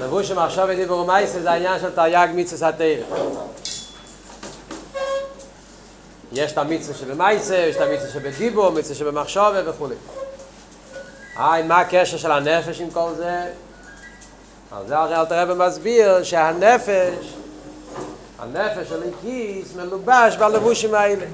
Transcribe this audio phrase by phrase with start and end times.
[0.00, 2.86] הלבוש שמחשוב ודיבור ומייסה זה העניין של תרי"ג מצווה התרא.
[6.32, 9.88] יש את המצווה שבמייסה, יש את המצווה שבדיבור, מצווה שבמחשוב וכו'.
[11.36, 13.52] היי, מה הקשר של הנפש עם כל זה?
[14.72, 17.34] על זה הרי אלתר רבי מסביר שהנפש,
[18.38, 21.26] הנפש של הכיס מלובש בלבושים האלה.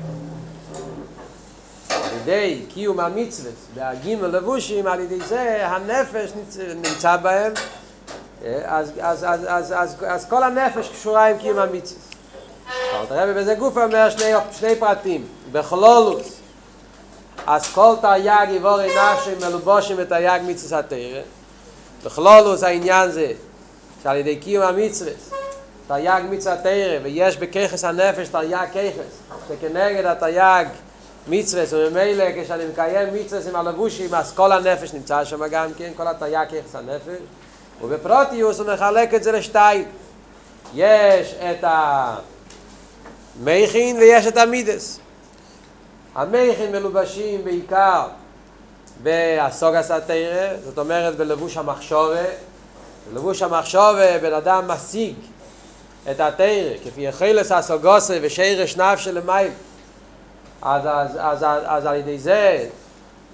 [1.90, 6.30] על ידי קיום המצווה בהגים ולבושים, על ידי זה הנפש
[6.74, 7.52] נמצא בהם,
[8.64, 12.00] אז, אז, אז, אז, אז, אז כל הנפש קשורה עם קיום המצווה.
[13.00, 16.40] אלתר רבי בזה גוף אומר שני, שני פרטים, בכלולוס,
[17.46, 21.20] אז כל תרי"ג יבורי נפשי מלובושים בתרי"ג מצווה התרא.
[22.04, 23.32] בכלולוס העניין זה
[24.02, 25.12] שעל ידי קיום המצווה
[25.88, 30.66] תרי"ג מצווה התרא ויש בככס הנפש תרי"ג ככס שכנגד התרי"ג
[31.28, 36.08] מצווה וממילא כשאני מקיים מצווה עם הלבושים אז כל הנפש נמצא שם גם כן כל
[36.08, 37.18] התרי"ג ככס הנפש
[37.82, 39.84] ובפרוטיוס הוא מחלק את זה לשתיים
[40.74, 41.64] יש את
[43.42, 45.00] המכין ויש את המידס
[46.14, 48.06] המכין מלובשים בעיקר
[49.02, 52.24] בהסוג הסתירה, זאת אומרת בלבוש המחשובה.
[53.12, 55.14] בלבוש המחשובה בן אדם משיג
[56.10, 59.52] את התירה, כפי יחילס הסוגוסה ושירש נפש למייל.
[60.62, 62.66] אז, אז, אז, אז, אז על ידי זה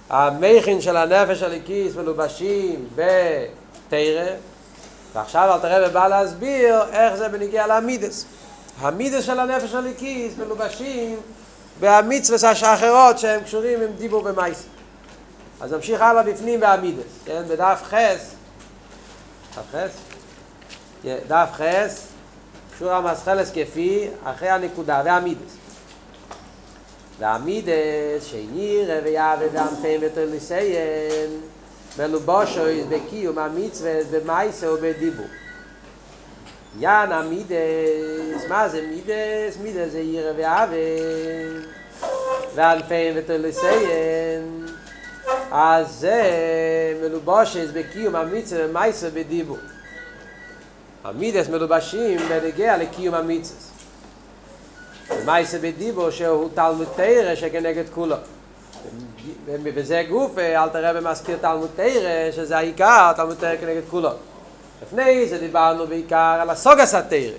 [0.09, 2.87] המכין של הנפש הליקיס מלובשים
[3.93, 4.35] בתירה,
[5.13, 8.25] ועכשיו אל תראה ובא להסביר איך זה בניגיע לעמידס.
[8.79, 11.19] המידס של הנפש הליקיס מלובשים
[11.79, 14.63] והמצווה האחרות שהם קשורים עם דיבור במייס.
[15.61, 17.43] אז נמשיך הלאה בפנים בעמידס, כן?
[17.47, 18.31] בדף חס,
[19.55, 19.91] דף חס?
[21.27, 22.07] דף חס,
[22.79, 25.57] שור המסחלס כפי, אחרי הנקודה, ועמידס.
[27.19, 31.41] ועמידס, שניר ויעבד ועמפם ותוליסיין,
[31.97, 35.25] melu bosho iz de ki um amits ve de maise ob de bu
[36.79, 37.63] ya na mide
[38.35, 38.49] iz
[38.89, 40.87] mide iz ze ire ve ave
[42.55, 44.41] dal fein vet le sei
[45.51, 49.57] az melu melubosh iz de ki um amits ve maise ob de bu
[51.03, 53.09] amide iz melu bashi im be de ge
[55.25, 57.89] maise ob de bu tal mit teire she ge neget
[59.45, 64.09] ובזה גוף אל תראה במזכיר תלמוד תרא שזה העיקר תלמוד תרא כנגד כולו
[64.83, 67.37] לפני זה דיברנו בעיקר על הסוגס התרא.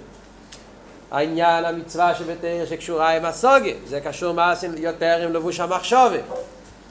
[1.11, 6.21] העניין המצווה שבתרא שקשורה עם הסוגה, זה קשור מעשים יותר עם לבוש המחשובת.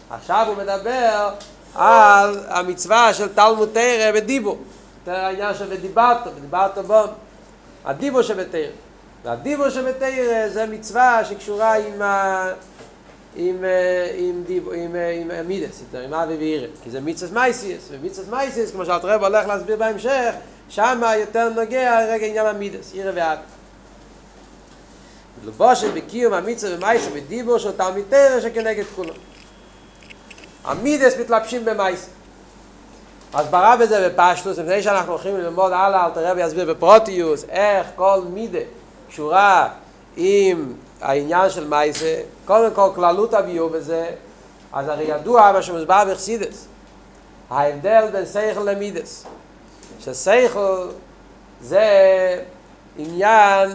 [0.09, 1.30] עכשיו הוא מדבר
[1.75, 4.58] על המצווה של תלמוד תרא בדיבו.
[5.00, 7.04] יותר העניין של ודיברת, ודיברת בו.
[7.86, 8.68] הדיבו שבתרא.
[9.24, 12.48] והדיבו שבתרא זה מצווה שקשורה עם ה...
[13.36, 13.66] עם
[14.18, 18.86] עם דיב עם עם מידס עם אבי וירא כי זה מיצס מייסיס ומיצס מייסיס כמו
[18.86, 20.34] שאלת רב הולך להסביר בהמשך
[20.70, 23.42] שם יותר נוגע רגע עניין המידס ירא ואבי
[25.46, 29.14] לבוש בקיום המיצס ומייס ודיבור של תלמיד תרא שכנגד כולו
[30.64, 32.10] המידס מתלבשים במייס
[33.34, 38.22] אז ברא בזה בפשטוס לפני שאנחנו הולכים ללמוד הלאה אל תראה ויסביר בפרוטיוס איך כל
[38.30, 38.60] מידה
[39.10, 39.70] קשורה
[40.16, 44.09] עם העניין של מייסה, קודם כל כללות הביאו בזה,
[44.74, 46.68] אז הרי ידוע מה שמוסבר בחסידס,
[47.50, 49.25] ההבדל בין סייכל למידס,
[50.00, 50.88] שסייכל
[51.62, 51.88] זה
[52.97, 53.69] עניין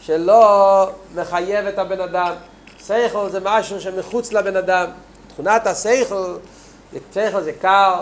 [0.00, 2.32] שלא מחייב את הבן אדם,
[2.80, 4.86] סייכל זה משהו שמחוץ לבן אדם,
[5.28, 6.36] תכונת השכל,
[7.12, 8.00] שכל זה קר,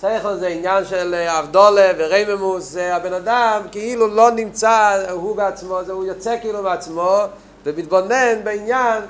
[0.00, 6.04] שכל זה עניין של הבדלה ורוממות, הבן אדם כאילו לא נמצא הוא בעצמו, זה הוא
[6.04, 7.18] יוצא כאילו בעצמו,
[7.66, 9.02] ומתבונן בעניין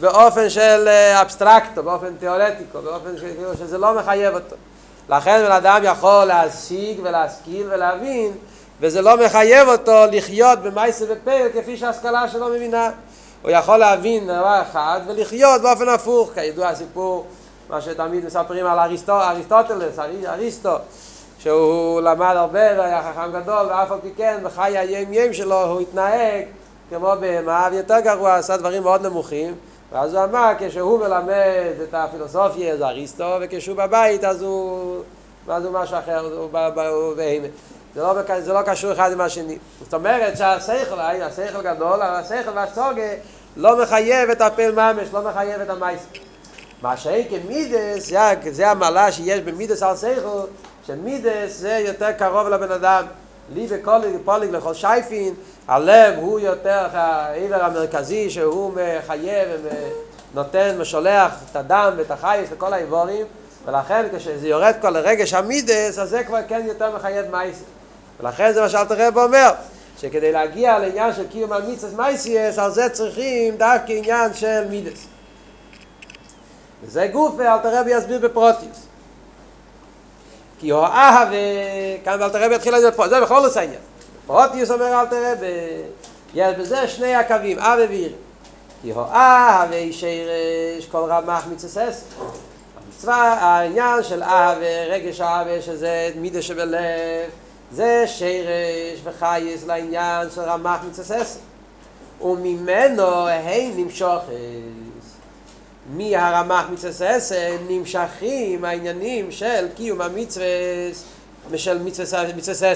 [0.00, 0.88] באופן של
[1.22, 3.20] אבסטרקטו, באופן תיאורטיקו, באופן ש...
[3.58, 4.56] שזה לא מחייב אותו.
[5.08, 8.32] לכן בן אדם יכול להשיג ולהשכיל ולהבין,
[8.80, 12.90] וזה לא מחייב אותו לחיות במעשה בפועל כפי שההשכלה שלו מבינה.
[13.42, 17.26] הוא יכול להבין דבר אחד ולחיות באופן הפוך, כידוע הסיפור,
[17.70, 20.76] מה שתמיד מספרים על אריסטו, אריסטוטלס, אריסטו,
[21.38, 25.80] שהוא למד הרבה והיה חכם גדול, ואף על פי כן בחיי היום יום שלו הוא
[25.80, 26.44] התנהג
[26.90, 29.54] כמו בהמה, ויותר גרוע, עשה דברים מאוד נמוכים,
[29.92, 35.02] ואז הוא אמר, כשהוא מלמד את הפילוסופיה זה אריסטו, וכשהוא בבית אז הוא,
[35.48, 37.46] אז הוא משהו אחר, הוא בהמה.
[37.94, 39.58] זה לא, זה לא קשור אחד עם השני.
[39.80, 43.12] זאת אומרת שהשכל, השכל גדול, השכל והסוגה
[43.56, 46.00] לא מחייב את הפועל ממש, לא מחייב את המעשה.
[46.82, 48.18] מה שאין כן מידות, זה,
[48.50, 50.40] זה המעלה שיש במידות על שכל,
[50.86, 53.04] שמידות זה יותר קרוב לבן אדם.
[53.54, 55.34] ליבא פליג לכל שייפין,
[55.68, 59.48] הלב הוא יותר האיבר המרכזי שהוא מחייב
[60.34, 63.26] ונותן, משולח את הדם ואת החיות וכל האיברים
[63.66, 67.62] ולכן כשזה יורד כל הרגש המידות אז זה כבר כן יותר מחייב מעשה
[68.20, 69.50] ולכן זה מה שאלטער רבי אומר,
[69.98, 75.06] שכדי להגיע לעניין של קיום המצווה מייסייס, על זה צריכים דווקא עניין של מידס.
[76.82, 78.86] וזה גוף ואלתר רב יסביר בפרוטיוס.
[80.60, 81.28] כי הוא אהב,
[82.04, 83.80] כאן אלתר רב יתחיל לזה פה, זה בכל עושה עניין.
[84.26, 85.38] פרוטיוס אומר אלתר רב,
[86.34, 88.12] יש בזה שני הקווים, אהב ואיר.
[88.82, 92.04] כי הוא אהב שירש כל רמח מצסס.
[92.86, 94.58] המצווה, העניין של אהב,
[94.90, 97.30] רגש אהב, שזה מידה שבלב,
[97.72, 101.38] זה שירש וחייס לעניין של רמח מצסס.
[102.20, 104.32] וממנו הם נמשוכת.
[105.90, 107.32] מהרמח מצסס
[107.68, 110.46] נמשכים העניינים של קיום המצווה
[111.56, 112.72] של מצווה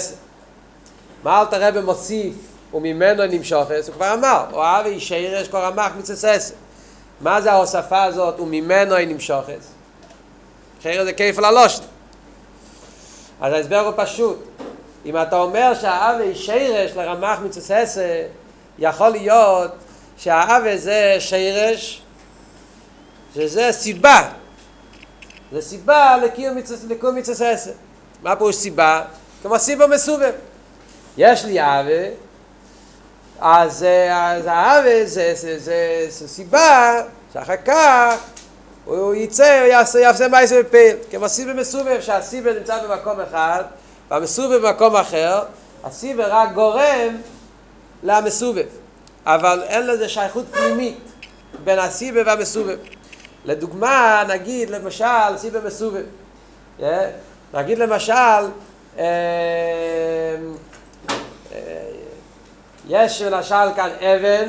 [1.25, 2.35] מה אל תראה במוסיף
[2.75, 6.53] וממנו נמשוכת הוא כבר אמר הוא אהב אישרש כל רמח מצסס
[7.21, 9.59] מה זה ההוספה הזאת וממנו נמשוכת
[10.81, 11.83] אחרי זה כיף על הלושן
[13.41, 14.39] אז ההסבר הוא פשוט.
[15.07, 17.99] אם אתה אומר שהאב אישרש לרמח מצסס
[18.79, 19.71] יכול להיות
[20.17, 22.04] שהאב זה שירש
[23.35, 24.31] שזה סיבה.
[25.53, 26.57] זה סיבה לקיום
[27.15, 27.71] מצווה עשר.
[28.23, 29.03] מה יש סיבה?
[29.43, 30.33] כמו סיבה מסובב.
[31.17, 32.09] יש לי אבה,
[33.41, 37.03] אז, אז האבה זה, זה, זה, זה סיבה
[37.33, 38.15] שאחר כך
[38.85, 40.97] הוא יצא, הוא יעשה, יעשה מייסר בפייל.
[41.11, 43.65] כמו סיבה מסובב, שהסיבה נמצא במקום אחד,
[44.11, 45.43] והמסובב במקום אחר,
[45.85, 47.17] הסיבה רק גורם
[48.03, 48.67] למסובב.
[49.27, 50.99] אבל אין לזה שייכות פנימית
[51.65, 52.77] בין הסיבה והמסובב.
[53.45, 56.05] לדוגמה, נגיד למשל סיבה מסובב.
[57.55, 58.49] נגיד למשל,
[62.89, 64.49] יש למשל כאן אבן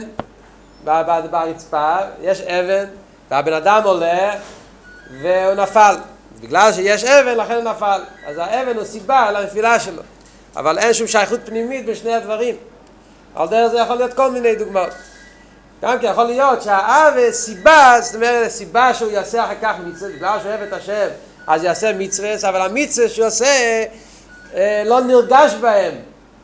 [1.32, 2.86] ברצפה, יש אבן,
[3.32, 4.36] והבן אדם הולך
[5.22, 5.96] והוא נפל.
[6.42, 8.02] בגלל שיש אבן, לכן הוא נפל.
[8.28, 10.02] אז האבן הוא סיבה לנפילה שלו.
[10.56, 12.56] אבל אין שום שייכות פנימית בשני הדברים.
[13.36, 14.94] על דרך זה יכול להיות כל מיני דוגמאות.
[15.82, 20.40] גם כי יכול להיות שהאב סיבה, זאת אומרת, סיבה שהוא יעשה אחר כך מצווה, בגלל
[20.40, 21.08] שהוא אוהב את השם,
[21.48, 23.84] אז יעשה מצווה, אבל המצווה שהוא עושה
[24.56, 25.94] אה, לא נרגש בהם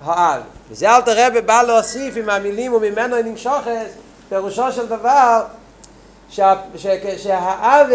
[0.04, 0.42] האב.
[0.72, 3.88] וזה אל תראה בא להוסיף עם המילים וממנו נמשוכת,
[4.30, 5.42] פירושו של דבר
[6.30, 6.88] שה, ש,
[7.18, 7.88] שהאב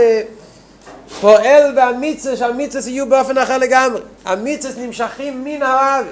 [1.21, 4.01] פועל במצווה, שהמצווה יהיו באופן אחר לגמרי.
[4.25, 6.07] המצווה נמשכים מן האב.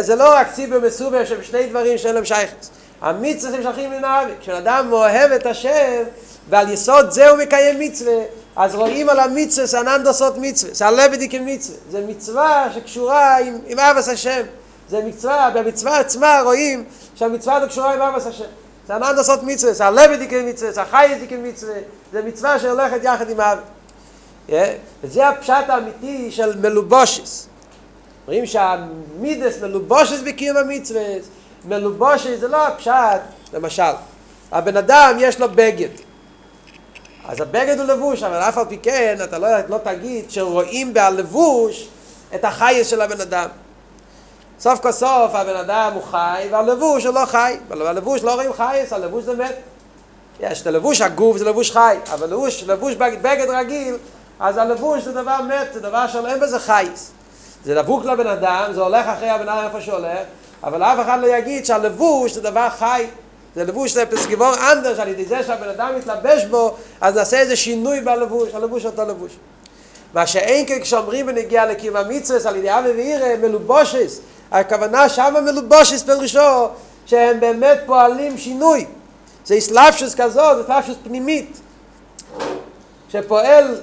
[0.00, 2.66] זה לא רק סיבה מסובר שבשני דברים שאין להם שייכת.
[3.04, 4.32] המצווה נמשכים מן האבי.
[4.40, 6.02] כשאדם אוהב את השם,
[6.48, 8.22] ועל יסוד זה הוא מקיים מצווה,
[8.56, 11.78] אז רואים על המצווה סנן דוסות מצווה, סלבדי כמצווה.
[11.90, 14.42] זה מצווה שקשורה עם, עם אבס השם.
[14.88, 16.84] זה מצווה, במצווה עצמה רואים
[17.14, 18.44] שהמצווה הזו קשורה עם אבס השם.
[18.88, 21.74] סנן דוסות מצווה, סלבדי כמצווה, סחיידי כמצווה.
[22.12, 23.38] זה מצווה שהולכת יחד עם.
[24.48, 24.52] Yeah.
[25.04, 27.48] וזה הפשט האמיתי של מלובושס.
[28.26, 31.02] רואים שהמידס מלובושס בקיום המצווה,
[31.66, 33.20] מלובושי זה לא הפשט,
[33.52, 33.82] למשל,
[34.52, 35.88] הבן אדם יש לו בגד,
[37.28, 41.88] אז הבגד הוא לבוש, אבל אף על פי כן אתה לא, לא תגיד שרואים בהלבוש
[42.34, 43.48] את החייס של הבן אדם.
[44.60, 48.92] סוף כל סוף הבן אדם הוא חי והלבוש הוא לא חי, הלבוש לא רואים חייס,
[48.92, 49.54] הלבוש זה מת.
[50.40, 53.96] יש את הלבוש הגוף זה לבוש חי, אבל לבוש, לבוש בגד רגיל,
[54.40, 57.10] אז הלבוש זה דבר מת, זה דבר שאין בזה חייס.
[57.64, 60.18] זה לבוק לבן אדם, זה הולך אחרי הבן אדם איפה שהולך,
[60.62, 63.06] אבל אף אחד לא יגיד שהלבוש זה דבר חי,
[63.54, 67.56] זה לבוש זה פסגיבור אנדר, שעל ידי זה שהבן אדם מתלבש בו, אז נעשה איזה
[67.56, 69.32] שינוי בלבוש, הלבוש אותו לבוש.
[70.14, 74.20] מה שאין כן כשאומרים בנגיע לקיום המצווה, על ידי אבי ואירה, מלובושס,
[74.50, 76.68] הכוונה שם מלובושס פרשו,
[77.06, 78.86] שהם באמת פועלים שינוי.
[79.46, 81.60] זה אסלאפשוס כזאת, זה אסלאפשוס פנימית,
[83.08, 83.80] שפועל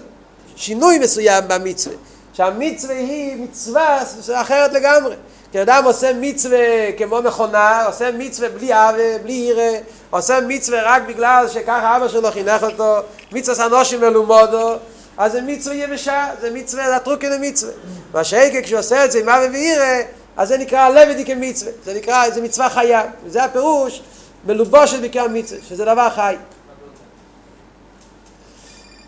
[0.55, 1.95] שינוי מסוים במצווה.
[2.33, 5.15] שהמצווה היא מצווה אחרת לגמרי.
[5.51, 9.77] כי אדם עושה מצווה כמו מכונה, עושה מצווה בלי אבה, בלי ירא,
[10.09, 12.97] עושה מצווה רק בגלל שככה אבא שלו חינך אותו,
[13.31, 14.75] מצווה סנושים מלומודו,
[15.17, 17.71] אז זה מצווה יבשה, זה מצווה, זה הטרוקי למצווה.
[18.13, 20.01] מה שהיקה כשהוא עושה את זה עם אבה וירא,
[20.37, 24.01] אז זה נקרא לבדי כמצווה, זה נקרא, זה מצווה חיה, וזה הפירוש
[24.45, 26.35] מלובושת בקרא מצווה, שזה דבר חי.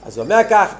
[0.05, 0.75] אז הוא אומר ככה,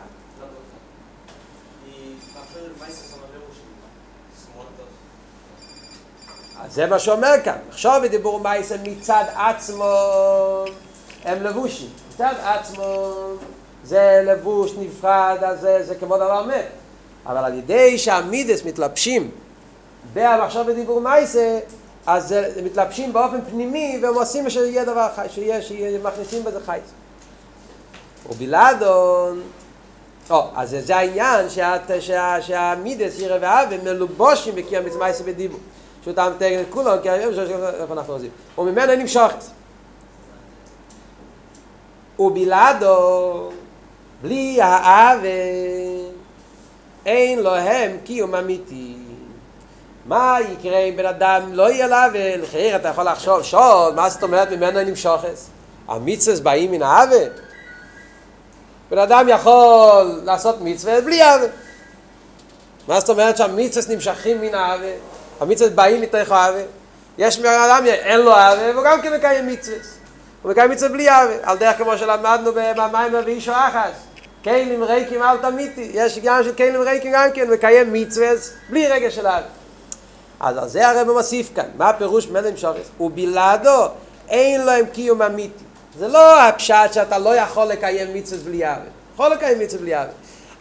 [6.74, 7.58] זה מה שאומר כאן.
[7.70, 9.94] עכשיו בדיבור מייסן מצד עצמו
[11.24, 11.90] הם לבושים.
[12.14, 13.14] מצד עצמו
[13.84, 16.66] זה לבוש נפרד, אז זה, זה כמו דבר מת.
[17.26, 19.32] אבל על ידי שהמידס מתלבשים
[20.14, 21.60] במחשב בדיבור מייסה,
[22.06, 26.80] אז זה מתלבשים באופן פנימי והם עושים שיהיה דבר חי, שיהיה, שיהיה, מכניסים בזה חי.
[28.30, 29.42] ובלעדון,
[30.30, 31.46] או, אז זה העניין
[32.42, 35.60] שהמידס ירא ואהבה מלובושים בקיים מצווה עשה בדיבור.
[36.04, 38.30] שהוא טעם תגן את כולם, כי היום שיש איפה אנחנו עוזים.
[38.58, 39.44] וממנו נמשוכת.
[42.20, 43.50] ובלעדו,
[44.22, 45.28] בלי האהבה,
[47.06, 48.96] אין לו הם קיום אמיתי.
[50.06, 54.24] מה יקרה אם בן אדם לא יהיה לה ולחייר אתה יכול לחשוב שול מה זאת
[54.24, 55.50] אומרת ממנו נמשוכס
[55.88, 57.26] המצווס באים מן האהבה
[58.92, 61.46] בן אדם יכול לעשות מצווה בלי אהבה
[62.88, 66.60] מה זאת אומרת שהמצווס נמשכים מן האהבה המצווס באים מתוך אהבה
[67.18, 69.98] יש בן אדם אין לו אהבה והוא גם כן מקיים מצווס
[70.42, 73.92] הוא מקיים מצווה בלי אהבה על דרך כמו שלמדנו במים ואישו אחס
[74.44, 79.12] כלים ריקים אל תמיתי יש גם של כלים ריקים גם כן מקיים מצווס בלי רגע
[79.12, 79.64] של אהבה
[80.44, 82.88] אז על זה הרב מוסיף כאן, מה הפירוש מלם שורס?
[83.00, 83.88] ובלעדו
[84.30, 85.64] אין להם קיום אמיתי.
[86.00, 88.86] זה לא הפשט שאתה לא יכול לקיים מצווה בלי אהבה.
[89.14, 90.12] יכול לקיים מצווה בלי אהבה.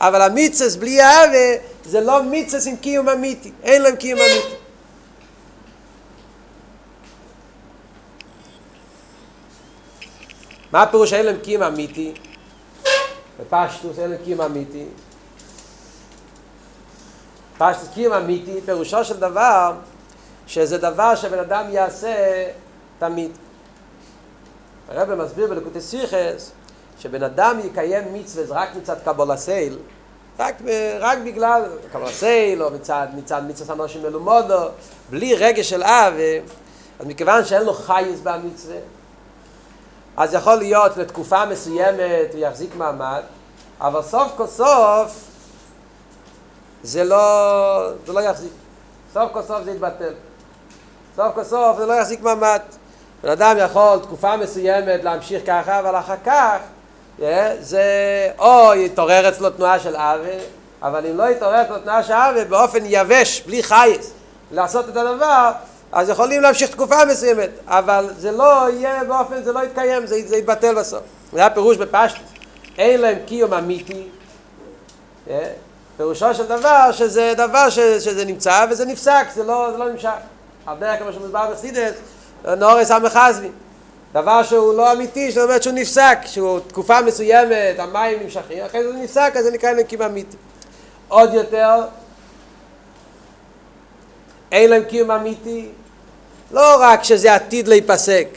[0.01, 3.53] אבל המצווה בלי אהבה זה לא מצווה עם קיום אמיתי.
[3.63, 4.62] אין להם קיום אמיתי.
[10.73, 12.15] מה הפירוש אין להם קיום אמיתי?
[13.41, 14.85] בפשטוס אין להם קיום אמיתי.
[17.59, 19.73] פשטוס קיום אמיתי, פירושו של דבר,
[20.47, 22.15] שזה דבר שבן אדם יעשה
[22.99, 23.31] תמיד.
[24.89, 26.53] הרב מסביר בלקוטי סיכס,
[26.99, 29.79] שבן אדם יקיים מצווה רק מצד קבול הסייל,
[30.39, 30.55] רק,
[31.01, 31.63] רק בגלל
[31.93, 34.69] קבול הסייל, או מצד, מצד מצווה אנושים מלומודו,
[35.11, 36.15] בלי רגש של אב,
[37.01, 38.77] אז מכיוון שאין לו חייס במצווה,
[40.17, 43.23] אז יכול להיות לתקופה מסוימת הוא יחזיק מעמד,
[43.81, 45.25] אבל סוף כל סוף
[46.83, 48.53] זה לא, זה לא יחזיק.
[49.13, 50.15] סוף כל סוף זה יתבטל.
[51.17, 52.61] סוף כל סוף זה לא יחזיק מעמד.
[53.23, 56.59] בן אדם יכול תקופה מסוימת להמשיך ככה, אבל אחר כך
[57.61, 57.83] זה
[58.39, 60.41] או יתעורר אצלו תנועה של עוול,
[60.83, 64.13] אבל אם לא יתעורר אצלו תנועה של עוול באופן יבש, בלי חייס,
[64.51, 65.53] לעשות את הדבר,
[65.93, 70.37] אז יכולים להמשיך תקופה מסוימת, אבל זה לא יהיה באופן, זה לא יתקיים, זה, זה
[70.37, 71.03] יתבטל בסוף.
[71.33, 72.23] זה הפירוש בפשט.
[72.79, 74.03] אין להם קיום אמיתי,
[75.97, 80.11] פירושו של דבר שזה דבר ש, שזה נמצא וזה נפסק, זה לא, זה לא נמשך.
[80.79, 81.93] דרך כמו שמוסבר בחסידס,
[82.45, 83.53] נורס המחזבים.
[84.13, 88.93] דבר שהוא לא אמיתי, זאת אומרת שהוא נפסק, שהוא תקופה מסוימת, המים נמשכים, אחרי זה
[88.93, 90.37] נפסק, אז זה נקרא להם אמיתי.
[91.09, 91.81] עוד יותר,
[94.53, 95.69] אין להם קיום אמיתי,
[96.53, 98.29] לא רק שזה עתיד להיפסק,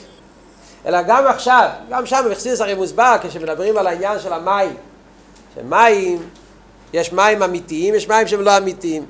[0.86, 4.76] אלא גם עכשיו, גם שם בחסידס הרי מוסבר, כשמדברים על העניין של המים,
[5.56, 6.30] שמים
[6.94, 9.06] יש מים אמיתיים, יש מים שהם לא אמיתיים.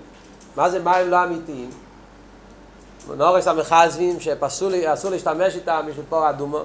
[0.56, 1.70] מה זה מים לא אמיתיים?
[3.18, 4.70] נורס המחזבים שאסור
[5.12, 6.60] להשתמש איתם בשביל פור אדומו.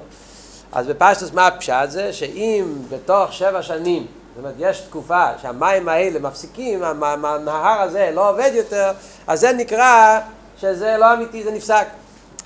[0.73, 2.13] אז בפשטוס מה הפשט זה?
[2.13, 8.51] שאם בתוך שבע שנים, זאת אומרת יש תקופה שהמים האלה מפסיקים, הנהר הזה לא עובד
[8.55, 8.93] יותר,
[9.27, 10.21] אז זה נקרא
[10.61, 11.87] שזה לא אמיתי, זה נפסק.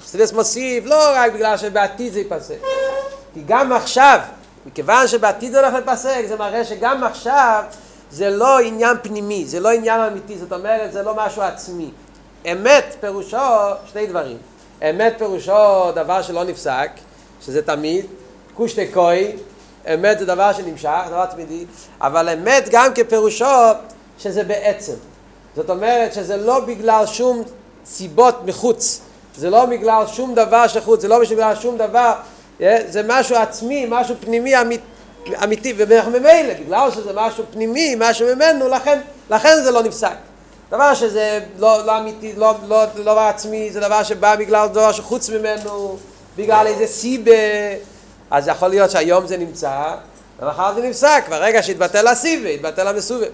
[0.05, 2.59] חסידס מוסיף, לא רק בגלל שבעתיד זה ייפסק.
[3.35, 4.19] כי גם עכשיו,
[4.67, 7.63] מכיוון שבעתיד זה הולך לפסק, זה מראה שגם עכשיו
[8.11, 11.91] זה לא עניין פנימי, זה לא עניין אמיתי, זאת אומרת, זה לא משהו עצמי.
[12.53, 13.37] אמת פירושו
[13.93, 14.37] שני דברים.
[14.91, 16.91] אמת פירושו דבר שלא נפסק,
[17.41, 18.07] שזה תמיד,
[18.55, 19.33] קושטי קוי,
[19.95, 21.65] אמת זה דבר שנמשך, דבר תמידי,
[22.01, 23.73] אבל אמת גם כפירושו
[24.19, 24.95] שזה בעצם.
[25.57, 27.43] זאת אומרת שזה לא בגלל שום
[27.87, 29.01] סיבות מחוץ,
[29.37, 32.13] זה לא בגלל שום דבר שחוץ, זה לא בגלל שום דבר,
[32.89, 34.85] זה משהו עצמי, משהו פנימי אמיתי.
[35.45, 39.01] אמיתי, וממילא, בגלל שזה משהו פנימי, משהו ממנו, לכן,
[39.31, 40.15] לכן זה לא נפסק.
[40.71, 45.31] דבר שזה לא, לא אמיתי, לא, לא, לא עצמי, זה דבר שבא בגלל דבר שחוץ
[45.31, 45.97] ממנו,
[46.37, 47.33] בגלל איזה סיבה,
[48.31, 49.95] אז יכול להיות שהיום זה נמצא,
[50.41, 53.31] ומחר זה נפסק, ברגע שהתבטל הסיבה, התבטל המסובב.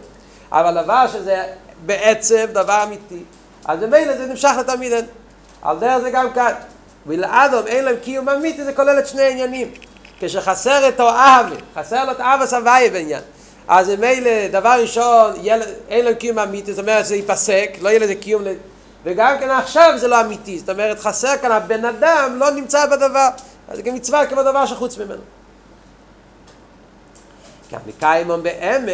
[0.52, 1.42] אבל דבר שזה
[1.86, 3.22] בעצם דבר אמיתי,
[3.64, 4.92] אז ממילא זה נמשך לתמיד.
[5.62, 6.52] על דרך זה גם כאן.
[7.06, 9.70] ולאדום אין להם קיום אמיתי, זה כולל את שני העניינים.
[10.20, 13.22] כשחסר את האהבה, חסר לו את האהבה סבייה בעניין.
[13.68, 15.32] אז מילא, דבר ראשון,
[15.88, 18.42] אין לו קיום אמיתי, זאת אומרת, זה ייפסק, לא יהיה לזה קיום,
[19.04, 23.28] וגם כן עכשיו זה לא אמיתי, זאת אומרת, חסר כאן, הבן אדם לא נמצא בדבר,
[23.68, 25.22] אז זה גם מצווה כמו דבר שחוץ ממנו.
[27.72, 28.90] גם מקיימון באמס,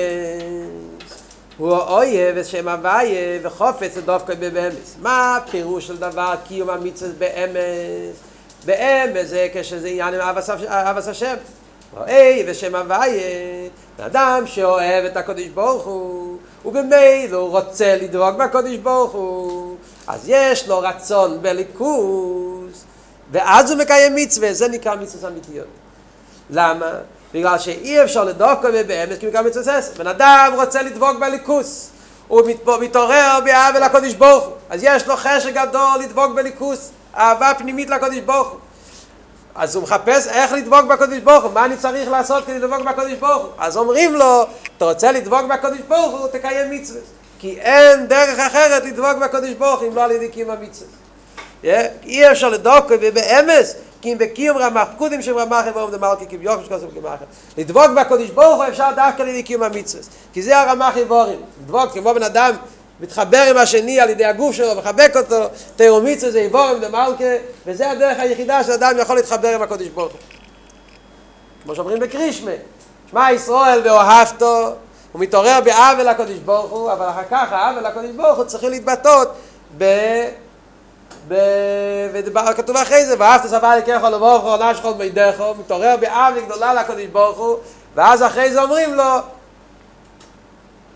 [1.56, 4.96] הוא אויב את שם הוויה וחופץ את דווקא באמס.
[5.02, 8.16] מה הפירוש של דבר קיום המצווה באמס?
[8.64, 10.20] באמס זה כשזה עניין עם
[10.70, 11.34] אבס השם.
[11.96, 19.12] רואי ושם הוויה, אדם שאוהב את הקודש ברוך הוא, ובמילא הוא רוצה לדאוג בקודש ברוך
[19.12, 22.84] הוא, אז יש לו רצון בליכוס,
[23.32, 25.66] ואז הוא מקיים מצווה, זה נקרא מצווה אמיתיות.
[26.50, 26.92] למה?
[27.36, 29.90] בגלל שאי אפשר לדוקו ובאמס כי גם מצוסס.
[29.96, 31.90] בן אדם רוצה לדבוק בליכוס.
[32.28, 32.42] הוא
[32.80, 34.52] מתעורר בעוול לקודש ברוך הוא.
[34.70, 36.90] אז יש לו חשק גדול לדבוק בליכוס.
[37.16, 38.58] אהבה פנימית לקודש ברוך הוא.
[39.54, 43.12] אז הוא מחפש איך לדבוק בקודש ברוך הוא, מה אני צריך לעשות כדי לדבוק בקודש
[43.12, 43.52] ברוך הוא?
[43.58, 47.00] אז אומרים לו, אתה רוצה לדבוק בקודש ברוך הוא, תקיים מצווה.
[47.38, 50.90] כי אין דרך אחרת לדבוק בקודש ברוך הוא אם לא על ידי קיום המצווה.
[52.04, 56.86] אי אפשר לדוק ובאמס, כי אם בקיום רמח, פקודים של רמח ואומרים דמלכי כביוך שכוסם
[56.94, 57.24] כמחר.
[57.58, 60.02] לדבוק בקודש ברוך הוא אפשר דווקא על ידי קיום המצווה.
[60.32, 61.40] כי זה הרמח יבורים.
[61.62, 62.54] לדבוק כמו בן אדם
[63.00, 65.44] מתחבר עם השני על ידי הגוף שלו, מחבק אותו,
[65.76, 67.24] תירו מצווה זה יבורים דמלכה,
[67.66, 70.12] וזה הדרך היחידה שאדם יכול להתחבר עם הקודש ברוך.
[71.64, 72.50] כמו שאומרים בקרישמה,
[73.10, 74.72] שמע ישראל ואוהבתו,
[75.12, 79.28] הוא מתעורר בעוול לקודש ברוך הוא, אבל אחר כך העוול לקודש ברוך הוא צריכים להתבטאות
[79.78, 79.84] ב...
[81.28, 86.74] ודבר כתוב אחרי זה, ואהבת סבא לקח על לבוכו, נש כל מידךו, מתעורר בעוול גדולה
[86.74, 87.56] לקודש ברוך הוא,
[87.94, 89.18] ואז אחרי זה אומרים לו,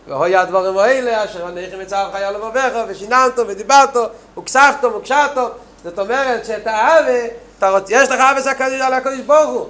[0.09, 4.07] והוי הדברים האלה, אשר הנכי מצב חיה לבובך, ושיננתו ודיברתו,
[4.39, 5.49] וכספתו וכשתו,
[5.85, 9.67] זאת אומרת שאת האהבה, יש לך אהבה על הקודש ברוך הוא,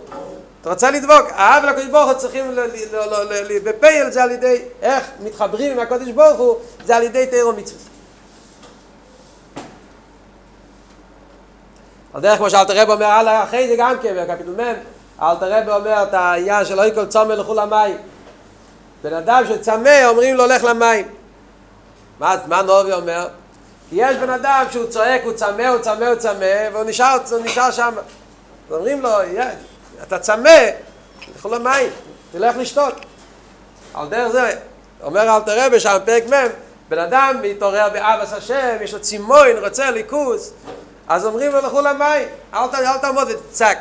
[0.61, 2.57] אתה רוצה לדבוק, האהבה לקודש ברוך הוא צריכים
[3.65, 7.90] בפייל זה על ידי, איך מתחברים עם הקודש ברוך הוא, זה על ידי תירו מצווה.
[12.15, 14.75] על דרך כמו שאלתר רב אומר, הלאה אחרי זה גם כן, בקפיטול מ',
[15.23, 17.97] אלתר רב אומר את העניין של אוי כל צומר לכו למים.
[19.03, 21.09] בן אדם שצמא, אומרים לו, לך למים.
[22.19, 23.29] מה, מה נובי אומר?
[23.91, 27.71] כי יש בן אדם שהוא צועק, הוא צמא, הוא צמא, הוא צמא, והוא נשאר, נשאר
[27.71, 27.95] שם.
[28.71, 29.11] אומרים לו,
[30.03, 30.59] אתה צמא,
[31.37, 31.91] לכו למים,
[32.33, 32.95] תלך לשתות.
[33.95, 34.53] על דרך זה,
[35.03, 36.49] אומר אלתר רבי שם, פרק מ',
[36.89, 40.53] בן אדם מתעורר באבס השם, יש לו צימוין, רוצה ליכוס,
[41.11, 43.79] אז אומרים לו לכו למים, אל, אל תעמוד ותצעק.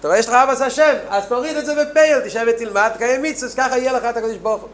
[0.00, 3.52] אתה רואה, יש לך אבס השם, אז תוריד את זה בפייל, תשב ותלמד, תקיים מצווה,
[3.56, 4.68] ככה יהיה לך את הקדוש ברוך הוא.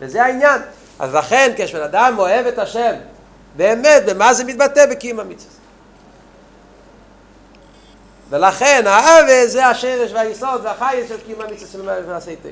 [0.00, 0.60] וזה העניין.
[0.98, 2.94] אז לכן, כשבן אדם אוהב את השם,
[3.56, 4.86] באמת, במה זה מתבטא?
[4.86, 5.52] בקיום המצווה.
[8.30, 12.48] ולכן, האווה זה השרש והיסוד והחייס של קיום המצווה של מלך ועשיתם.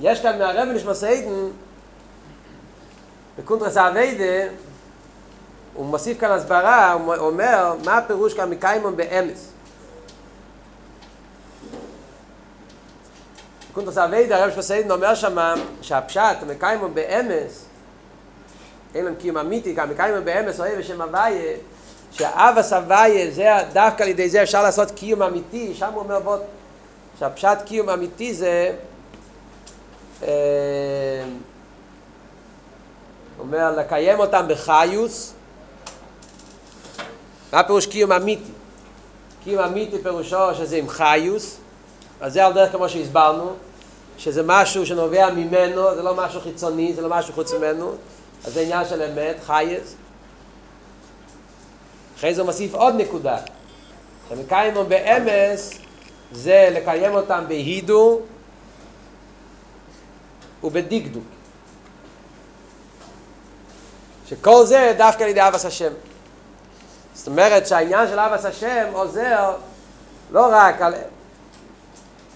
[0.00, 1.48] יש כאן מהרב נשמע סיידן,
[3.38, 4.48] בקונטרס האביידה,
[5.74, 9.50] הוא מוסיף כאן הסברה, הוא אומר, מה הפירוש כאן מקיימון באמס?
[13.72, 17.64] קונטרס אביידה, הרב שפסיידן אומר שמה שהפשט, מקיימון באמס,
[18.94, 21.56] אין להם קיום אמיתי, כאן מקיימון באמס, אוהב בשם הוויה,
[22.10, 26.36] שהאבס הוויה, זה דווקא על ידי זה אפשר לעשות קיום אמיתי, שם הוא אומר בוא,
[27.18, 28.74] שהפשט קיום אמיתי זה,
[30.20, 30.28] הוא
[33.38, 35.34] אומר לקיים אותם בחיוס,
[37.54, 38.52] מה פירוש קיום אמיתי?
[39.44, 41.56] קיום אמיתי פירושו שזה עם חיוס,
[42.20, 43.52] אז זה על דרך כמו שהסברנו,
[44.18, 47.92] שזה משהו שנובע ממנו, זה לא משהו חיצוני, זה לא משהו חוץ ממנו,
[48.44, 49.94] אז זה עניין של אמת, חייס.
[52.16, 53.38] אחרי זה הוא מוסיף עוד נקודה,
[54.28, 55.72] שמקיים באמס
[56.32, 58.20] זה לקיים אותם בהידו
[60.64, 61.24] ובדקדוק.
[64.28, 65.92] שכל זה דווקא על ידי אבס השם.
[67.14, 69.52] זאת אומרת שהעניין של אבס השם עוזר
[70.30, 70.94] לא רק על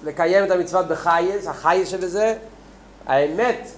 [0.05, 2.35] לקיים את המצוות בחייס, החייס שבזה,
[3.07, 3.69] האמת,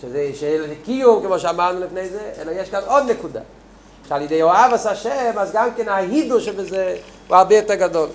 [0.00, 3.40] שזה של קיום, כמו שאמרנו לפני זה, אלא יש כאן עוד נקודה.
[4.08, 6.96] שעל ידי אוהב עשה השם, אז גם כן ההידו שבזה
[7.28, 8.08] הוא הרבה יותר גדול.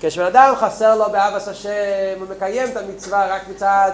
[0.00, 3.90] כשבן אדם חסר לו באבס השם, הוא מקיים את המצווה רק מצד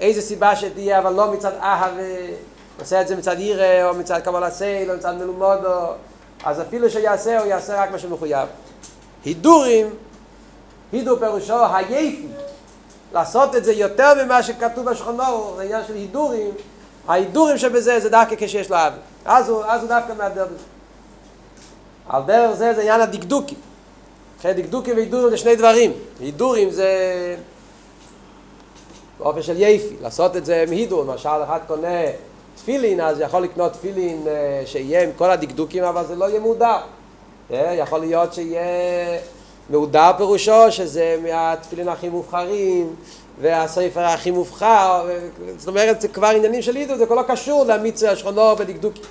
[0.00, 2.02] איזה סיבה שתהיה, אבל לא מצד אהבה,
[2.80, 5.92] עושה את זה מצד ירא, או מצד קבלת סייל, או מצד מלומודו,
[6.44, 8.48] אז אפילו שיעשה, הוא יעשה רק מה שמחויב.
[9.24, 9.90] הידורים,
[10.92, 12.26] הידור פירושו היפי,
[13.12, 16.50] לעשות את זה יותר ממה שכתוב בשכונו, זה עניין של הידורים,
[17.08, 18.96] ההידורים שבזה זה דווקא כשיש לו אבי.
[19.24, 20.64] אז אז הוא דווקא מהדר בזה.
[22.08, 23.58] על דרך זה זה עניין הדקדוקים.
[24.40, 25.92] אחרי דקדוקים והידורים זה שני דברים.
[26.20, 26.90] הידורים זה
[29.18, 32.04] באופן של יפי, לעשות את זה עם הידור, למשל אחד קונה
[32.58, 34.26] תפילין, אז יכול לקנות תפילין
[34.66, 36.78] שיהיה עם כל הדקדוקים, אבל זה לא יהיה מודר.
[37.50, 39.18] יכול להיות שיהיה
[39.70, 42.94] מודר פירושו, שזה מהתפילין הכי מובחרים,
[43.40, 45.08] והספר הכי מובחר,
[45.56, 49.02] זאת אומרת, זה כבר עניינים של עידוד, זה כל לא קשור למיצה השכונו ודקדוקים.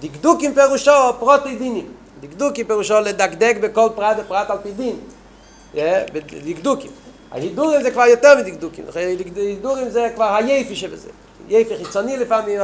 [0.00, 1.86] דקדוקים פירושו פרוטי דינים.
[2.20, 4.96] דקדוקים פירושו לדקדק בכל פרט ופרט על פי דין.
[6.44, 6.90] דקדוקים.
[7.32, 8.84] ההידורים זה כבר יותר מדקדוקים.
[9.36, 11.08] הידורים זה כבר היפי שבזה.
[11.48, 12.60] יפי חיצוני לפעמים,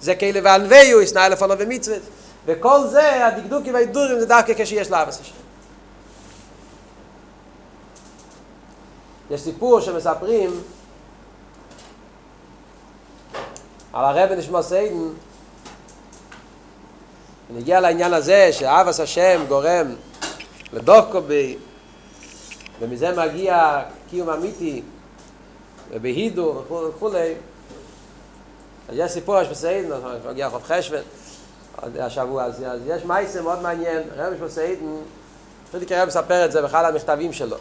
[0.00, 2.02] זה כאלה וענוויו, ישנא לפונו ומצוות.
[2.46, 5.34] וכל זה, הדקדוקים וההידורים זה דווקא כשיש לאבס השם.
[9.30, 10.50] יש סיפור שמספרים
[13.92, 15.08] על הרב נשמע סיידן
[17.50, 19.94] ונגיע לעניין הזה שאבס השם גורם
[20.72, 21.56] לדוקו בי
[22.80, 24.82] ומזה מגיע קיום אמיתי
[25.90, 27.34] ובהידו וכולי
[28.88, 29.90] אז יש סיפור יש בסיידן,
[30.28, 31.02] מגיע חוב חשבן.
[32.00, 34.86] השבוע, אז, אז יש מייסה מאוד מעניין, רב נשמע סיידן
[35.70, 37.56] פרידיקי רב מספר את זה באחד המכתבים שלו.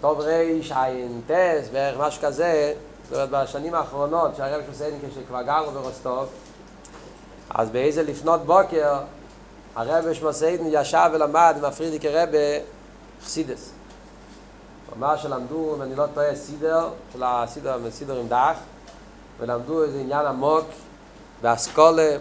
[0.00, 5.70] טוב ריש, עין, טס, בערך משהו כזה, זאת אומרת בשנים האחרונות שהרב שוסיידן כשכבר גרו
[5.70, 6.28] ברוסטוב
[7.50, 8.98] אז באיזה לפנות בוקר
[9.76, 12.38] הרב שמוסיידן ישב ולמד עם הפרידיקי רבה
[13.24, 13.70] חסידס.
[14.86, 18.56] הוא אמר שלמדו, אם אני לא טועה, סידר, של הסידר, סידר עם דח
[19.42, 20.64] ולמדו איזה עניין עמוק
[21.42, 22.16] באסכולה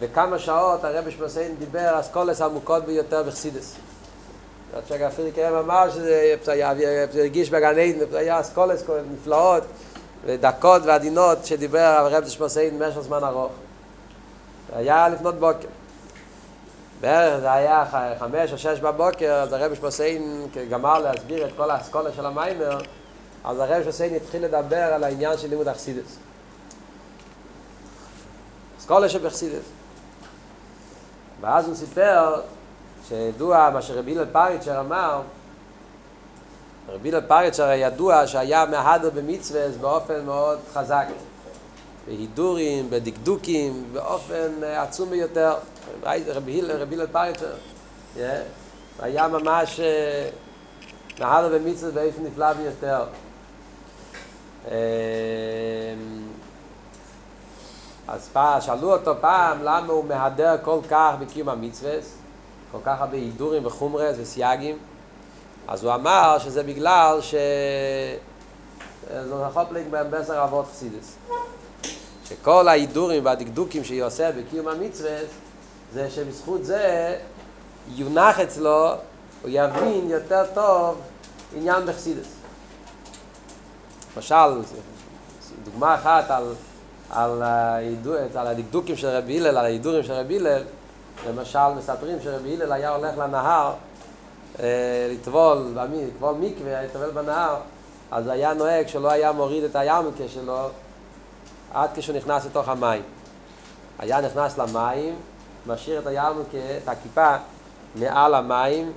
[0.00, 3.76] וכמה שעות הרב שמוסיידן דיבר אסכולס עמוקות ביותר בחסידס
[4.76, 6.34] עד שגפיר קרם אמר שזה
[7.14, 7.74] הרגיש בגן
[8.10, 9.62] זה היה אסכולס נפלאות
[10.24, 13.52] ודקות ועדינות שדיבר הרב דשמוסיין במשך זמן ארוך.
[14.70, 15.68] זה היה לפנות בוקר.
[17.00, 17.84] בערך זה היה
[18.18, 22.78] חמש או שש בבוקר, אז הרב דשמוסיין גמר להסביר את כל האסכולה של המיימר,
[23.44, 26.27] אז הרב דשמוסיין התחיל לדבר על העניין של לימוד אכסידס.
[28.88, 29.64] אסכולה שבאכסידס.
[31.40, 32.40] ואז הוא סיפר
[33.08, 35.20] שידוע מה שרבי פריצ'ר אמר,
[36.88, 41.06] רבי הלל פריצ'ר ידוע שהיה מהדר במצווה באופן מאוד חזק,
[42.06, 45.54] בהידורים, בדקדוקים, באופן עצום ביותר.
[46.04, 47.54] רבי הלל פריצ'ר
[48.98, 49.80] היה ממש
[51.20, 53.04] מהדר במצווה באופן נפלא ביותר.
[58.08, 61.92] אז פעם, שאלו אותו פעם למה הוא מהדר כל כך בקיום המצווה
[62.72, 64.78] כל כך הרבה הידורים וחומרס וסייגים.
[65.68, 67.34] אז הוא אמר שזה בגלל ש...
[69.28, 71.16] זו החופליק בהם בסר אבות חסידס.
[72.24, 75.18] שכל ההידורים והדקדוקים שהיא עושה בקיום המצווה
[75.92, 77.16] זה שבזכות זה
[77.94, 78.88] יונח אצלו
[79.42, 81.00] הוא יבין יותר טוב
[81.56, 82.26] עניין בחסידס.
[84.16, 84.62] למשל,
[85.64, 86.54] דוגמה אחת על,
[87.10, 87.42] על,
[88.34, 90.62] על הדקדוקים של רבי הלל, על ההידורים של רבי הלל
[91.28, 93.72] למשל, מספרים שרבי הלל היה הולך לנהר
[95.12, 95.58] לטבול,
[95.92, 97.56] לטבול מקווה, היה לטבל בנהר,
[98.10, 100.68] אז היה נוהג שלא היה מוריד את הירמקה שלו
[101.74, 103.02] עד כשהוא נכנס לתוך המים.
[103.98, 105.14] היה נכנס למים,
[105.66, 107.36] משאיר את הירמקה, את הכיפה,
[107.94, 108.92] מעל המים,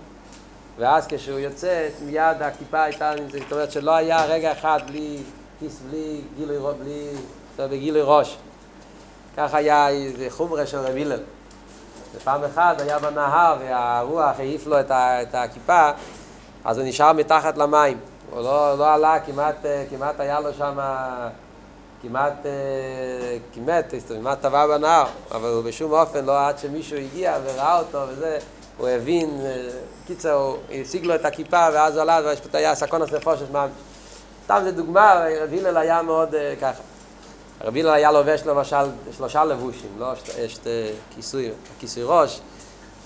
[0.77, 5.17] ואז כשהוא יוצא, מיד הכיפה הייתה, זאת אומרת שלא היה רגע אחד בלי
[5.59, 7.07] כיס, בלי גילוי, בלי,
[7.59, 8.37] בגילוי ראש.
[9.37, 9.87] כך היה
[10.29, 11.19] חומרה של רבי הלל.
[12.15, 15.89] ופעם אחת היה בנהר והרוח העיף לו את, ה, את הכיפה,
[16.65, 17.97] אז הוא נשאר מתחת למים.
[18.31, 20.79] הוא לא, לא עלה, כמעט, כמעט היה לו שם,
[22.01, 22.33] כמעט,
[23.53, 28.37] כמעט, כמעט טבע בנהר, אבל הוא בשום אופן לא עד שמישהו הגיע וראה אותו וזה,
[28.77, 29.41] הוא הבין,
[30.07, 33.71] קיצר, הוא השיג לו את הכיפה ואז הוא עלה, והשפט היה סקונס נפושש ממש.
[34.43, 36.81] סתם זה דוגמה, רבי הלל היה מאוד ככה.
[37.63, 38.85] רבי הלל היה לובש למשל
[39.17, 40.59] שלושה לבושים, לא יש
[41.15, 42.41] כיסוי, כיסוי ראש,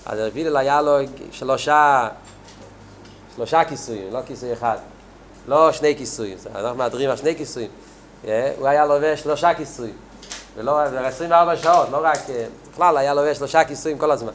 [0.06, 0.96] אז רבי הלל היה לו
[1.32, 2.08] שלושה,
[3.36, 4.76] שלושה כיסויים, לא כיסוי אחד,
[5.48, 7.70] לא שני כיסויים, אנחנו מאדרים על שני כיסויים,
[8.22, 9.96] הוא היה לובש שלושה כיסויים,
[10.56, 12.18] ולא, 24 שעות, לא רק,
[12.72, 14.32] בכלל היה לובש שלושה כיסויים כל הזמן.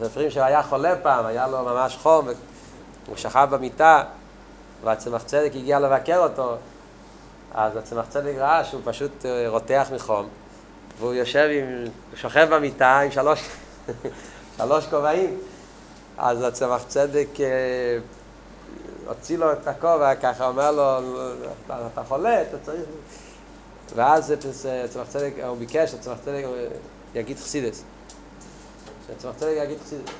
[0.00, 2.28] מספרים שהוא היה חולה פעם, היה לו ממש חום,
[3.06, 4.02] הוא שכב במיטה,
[4.84, 6.56] והצמח צדק הגיע לבקר אותו,
[7.56, 10.28] אז הצמח צדק ראה שהוא פשוט רותח מחום,
[10.98, 13.48] והוא יושב עם, שוכב במיטה עם שלוש,
[14.56, 15.38] שלוש כובעים,
[16.18, 17.28] אז הצמח צדק
[19.06, 20.98] הוציא לו את הכובע, ככה אומר לו,
[21.92, 22.82] אתה חולה, אתה צריך...
[23.94, 24.34] ואז
[24.84, 26.44] הצמח צדק, הוא ביקש, הצמח צדק
[27.14, 27.82] יגיד חסידס.
[29.06, 30.10] שהצמח צדק יגיד חסידס.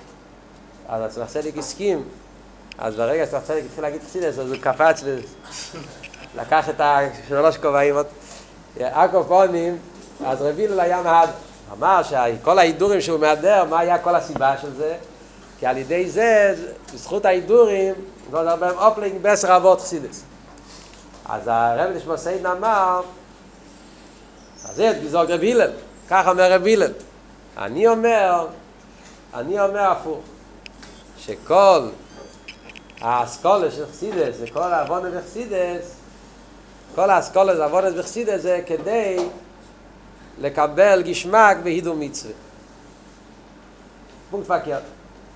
[0.88, 2.04] אז הצמח צדק הסכים,
[2.78, 5.02] אז ברגע שהצמח צדק התחיל להגיד חסידס, אז הוא קפץ
[6.36, 7.94] לקח את השלוש כובעים,
[8.80, 9.78] עקב פונים,
[10.26, 11.28] אז רבי הלל היה מהד.
[11.72, 14.96] אמר שכל ההידורים שהוא מהדר, מה היה כל הסיבה של זה?
[15.58, 16.54] כי על ידי זה,
[16.94, 17.94] בזכות ההידורים,
[18.30, 20.22] ועוד הרבה אופלינג בעשר אבות חסידס.
[21.28, 23.00] אז הרב נשמע סיידן אמר,
[24.64, 25.70] אז זה גזוג רבי הלל,
[26.08, 26.92] כך אומר רבי הלל.
[27.58, 28.46] אני אומר,
[29.34, 30.20] אני אומר הפוך,
[31.18, 31.88] שכל
[33.00, 35.95] האסכולה של חסידס וכל העוונה בחסידס
[36.96, 39.16] כל האסכולה זה עבודת בחסידה זה כדי
[40.40, 42.32] לקבל גשמק בהידו מצווה.
[44.30, 44.82] פונקט פקיאט.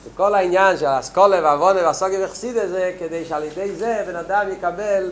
[0.05, 5.11] וכל העניין של אסכולה ועוונה והסוגיה וחסידה זה כדי שעל ידי זה בן אדם יקבל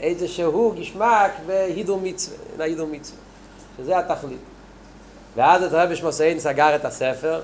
[0.00, 3.18] איזשהו גשמק והידור מצווה, הידור מצווה,
[3.78, 4.40] שזה התכלית.
[5.36, 7.40] ואז את רבי שמוסיין סגר את הספר,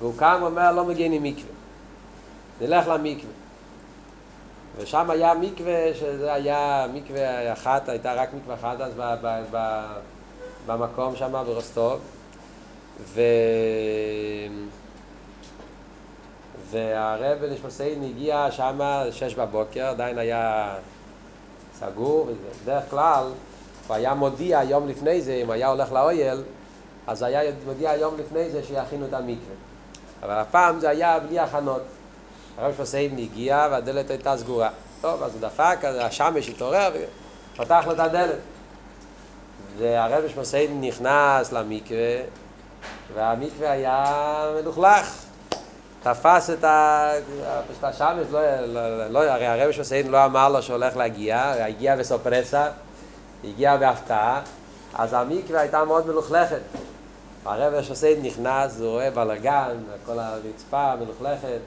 [0.00, 1.52] והוא קם ואומר לא מגיע עם מקווה,
[2.60, 3.43] נלך למקווה.
[4.76, 9.84] ושם היה מקווה, שזה היה מקווה אחת, הייתה רק מקווה אחת אז ב, ב, ב,
[10.66, 12.00] במקום שם ברוסטוב.
[13.00, 13.20] ו...
[16.70, 18.78] והרב נשמסיין הגיע שם
[19.10, 20.74] שש בבוקר, עדיין היה
[21.78, 22.30] סגור,
[22.62, 23.24] בדרך כלל
[23.86, 26.42] הוא היה מודיע יום לפני זה, אם היה הולך לאויל,
[27.06, 29.54] אז היה מודיע יום לפני זה שיכינו את המקווה.
[30.22, 31.82] אבל הפעם זה היה בלי הכנות.
[32.58, 34.70] הרב נשמסיין הגיע והדלת הייתה סגורה.
[35.00, 36.90] טוב, אז הוא דפק, אז השמש התעורר
[37.54, 38.38] ופתח לו את הדלת.
[39.78, 42.16] והרב נשמסיין נכנס למקווה,
[43.14, 45.24] והמקווה היה מלוכלך.
[46.02, 47.10] תפס את ה...
[47.68, 52.68] פשוט השמש, לא, לא, לא, הרי הרב שמסיין לא אמר לו שהולך להגיע, הגיע בסופרסה,
[53.44, 54.40] הגיע בהפתעה,
[54.94, 56.60] אז המקווה הייתה מאוד מלוכלכת.
[57.44, 61.58] הרב שמסיין נכנס, הוא רואה בלאגן, כל הרצפה מלוכלכת,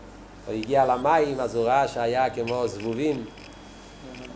[0.47, 3.25] הוא הגיע למים, אז הוא ראה שהיה כמו זבובים,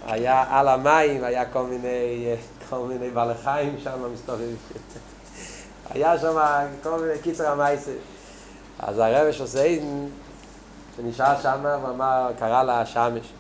[0.08, 2.36] היה על המים, היה כל מיני,
[2.70, 4.56] כל מיני בעלי חיים שם מסתובבים.
[5.90, 6.38] היה שם
[6.84, 7.92] כל מיני קיצר המייסר.
[8.80, 10.10] אז הרב שוסאין,
[10.98, 13.34] שנשאר שם, ואמר, קרא לה שמש.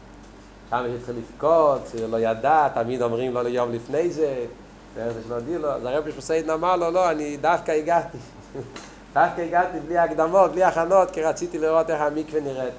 [0.70, 4.46] שמש התחיל לבכות, לא ידע, תמיד אומרים לו ליום לפני זה,
[4.96, 5.72] ואיך זה לו.
[5.72, 8.18] אז הרב שוסאין אמר לו, לא, אני דווקא הגעתי.
[9.14, 12.74] דווקא הגעתי בלי הקדמות, בלי הכנות, כי רציתי לראות איך המקווה נראית.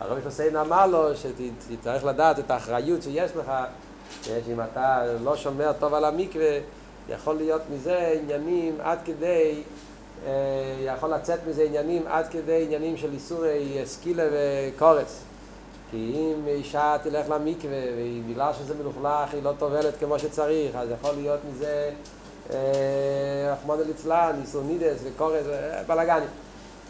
[0.00, 3.52] הרב שוסאין אמר לו שתצטרך לדעת את האחריות שיש לך,
[4.22, 6.58] שאם אתה לא שומר טוב על המקווה,
[7.08, 9.62] יכול להיות מזה עניינים עד כדי
[10.84, 15.20] יכול לצאת מזה עניינים עד כדי עניינים של איסורי סקילה וקורץ.
[15.90, 21.14] כי אם אישה תלך למקווה, ובגלל שזה מלוכלך היא לא טובלת כמו שצריך, אז יכול
[21.14, 21.90] להיות מזה
[23.52, 25.44] רחמון ליצלן, איסור נידס וקורץ,
[25.86, 26.28] בלאגנים.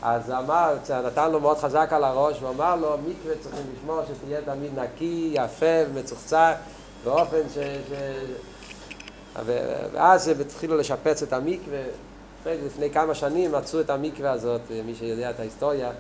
[0.02, 4.40] אז אמר, נתן לו מאוד חזק על הראש, הוא אמר לו, מקווה צריכים לשמור שתהיה
[4.42, 6.52] תמיד נקי, יפה ומצוחצח,
[7.04, 7.58] באופן ש...
[7.58, 7.92] ש...
[9.44, 11.82] ואז התחילו לשפץ את המקווה.
[12.46, 15.90] לפני כמה שנים מצאו את המקווה הזאת, מי שיודע את ההיסטוריה,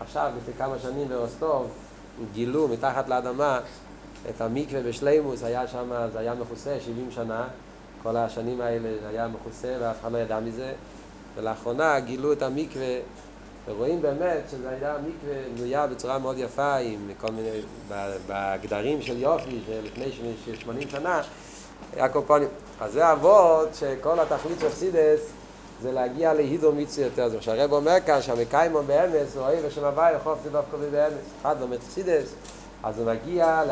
[0.00, 1.68] עכשיו, לפני כמה שנים ברוסטוב,
[2.32, 3.60] גילו מתחת לאדמה
[4.30, 7.44] את המקווה בשלימוס, היה שם, זה היה מכוסה 70 שנה,
[8.04, 10.72] כל השנים האלה היה מכוסה ואף אחד לא ידע מזה,
[11.36, 12.96] ולאחרונה גילו את המקווה,
[13.66, 17.50] ורואים באמת שזה היה מקווה בנויה בצורה מאוד יפה, עם כל מיני,
[18.28, 20.12] בגדרים של יופי, שלפני
[20.54, 21.22] 80 שנה,
[21.92, 22.48] היה קופונים.
[22.80, 25.20] אז זה אבות שכל התכלית של סידס
[25.82, 27.28] זה להגיע להידו מיצי יותר.
[27.28, 31.14] זה מה שהרב אומר כאן, שהמקיימון באמס, הוא אוהב השם הוואי, חוף זה דווקא באמס.
[31.42, 32.34] אחד לומד חסידס,
[32.82, 33.62] אז הוא מגיע